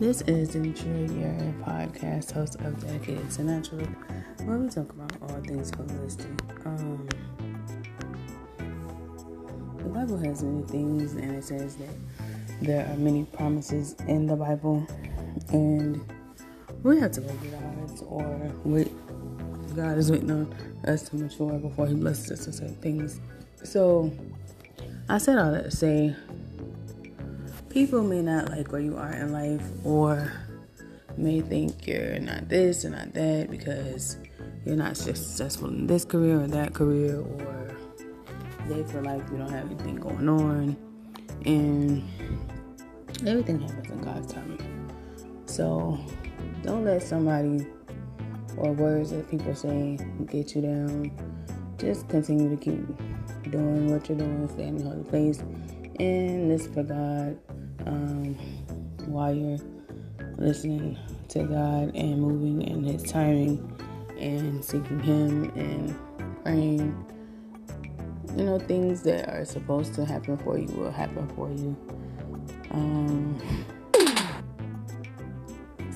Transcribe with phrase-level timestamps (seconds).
[0.00, 3.86] This is Demetria, your podcast host of Dedicated to Natural,
[4.44, 6.66] where we talk about all things holistic.
[6.66, 7.06] Um,
[9.76, 11.94] the Bible has many things, and it says that
[12.62, 14.86] there are many promises in the Bible,
[15.52, 16.00] and
[16.82, 18.90] we have to wait it or wait.
[19.76, 20.54] God is waiting on
[20.86, 23.20] us to mature before He blesses us with certain things.
[23.64, 24.10] So,
[25.10, 26.16] I said all that to say
[27.70, 30.32] people may not like where you are in life or
[31.16, 34.16] may think you're not this or not that because
[34.66, 37.76] you're not successful in this career or that career or
[38.66, 40.76] they feel like you don't have anything going on
[41.46, 42.02] and
[43.24, 44.58] everything happens in God's time.
[45.46, 45.96] So
[46.64, 47.66] don't let somebody
[48.56, 49.96] or words that people say
[50.26, 51.12] get you down.
[51.78, 52.84] Just continue to keep
[53.50, 55.38] doing what you're doing, stay in the holy place,
[55.98, 57.38] and listen for God
[57.86, 58.34] um,
[59.06, 59.58] while you're
[60.36, 63.80] listening to God and moving in His timing
[64.18, 65.96] and seeking Him and
[66.44, 67.06] praying.
[68.36, 71.76] You know, things that are supposed to happen for you will happen for you.
[72.70, 73.40] Um,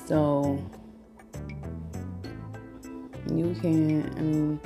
[0.05, 0.61] so
[3.33, 4.59] you can, I mean,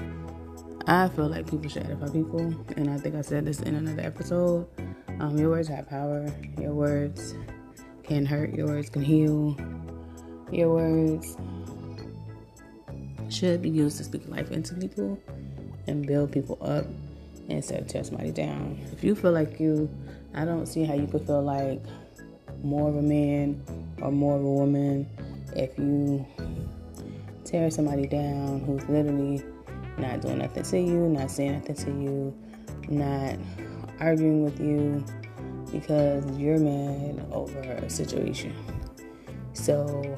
[0.88, 2.40] I feel like people should edify people,
[2.76, 4.68] and I think I said this in another episode.
[5.20, 6.34] Um, your words have power.
[6.60, 7.36] Your words
[8.04, 8.54] can hurt.
[8.54, 9.58] Your words can heal.
[10.52, 11.38] Your words
[13.30, 15.20] should be used to speak life into people
[15.88, 16.86] and build people up
[17.50, 18.80] instead of tear somebody down.
[18.94, 19.90] If you feel like you,
[20.34, 21.82] I don't see how you could feel like
[22.64, 23.64] more of a man
[24.02, 25.08] or more of a woman
[25.56, 26.26] if you
[27.44, 29.44] tear somebody down who's literally
[29.98, 32.38] not doing nothing to you, not saying nothing to you,
[32.90, 33.38] not
[34.00, 35.04] arguing with you
[35.72, 38.54] because you're mad over a situation.
[39.54, 40.16] So,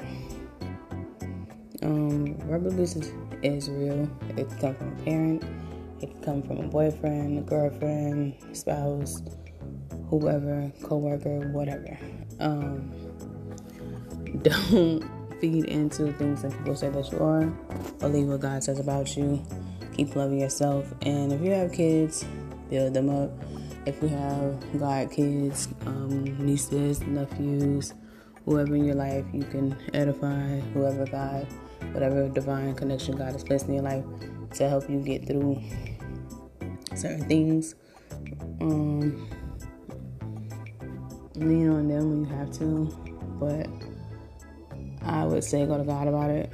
[1.82, 4.08] um, rubber abuse is, is real.
[4.36, 5.44] It can come from a parent,
[6.00, 9.22] it can come from a boyfriend, a girlfriend, spouse,
[10.08, 11.98] whoever, coworker, whatever.
[12.40, 12.92] Um,
[14.42, 15.04] don't
[15.40, 17.46] feed into things that people say that you are.
[17.98, 19.44] Believe what God says about you.
[19.96, 20.86] Keep loving yourself.
[21.02, 22.24] And if you have kids,
[22.70, 23.30] build them up
[23.86, 27.94] if you have God kids, um, nieces, nephews,
[28.44, 31.46] whoever in your life, you can edify whoever God,
[31.92, 34.04] whatever divine connection God has placed in your life
[34.54, 35.60] to help you get through
[36.94, 37.74] certain things.
[38.60, 39.28] Um,
[41.34, 42.86] lean on them when you have to,
[43.40, 43.66] but
[45.04, 46.52] I would say go to God about it.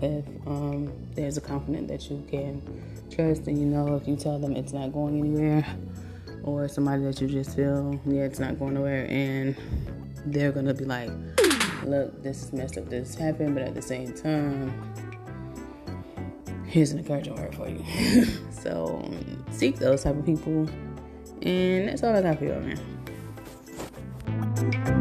[0.00, 2.62] If um, there's a confidence that you can
[3.10, 5.64] trust, and you know if you tell them it's not going anywhere,
[6.42, 9.56] or somebody that you just feel, yeah, it's not going nowhere, and
[10.26, 11.10] they're gonna be like,
[11.84, 14.72] look, this is messed up, this happened, but at the same time,
[16.66, 17.84] here's an encouraging word for you.
[18.50, 19.10] so
[19.50, 20.68] seek those type of people,
[21.42, 24.94] and that's all I got for you, man.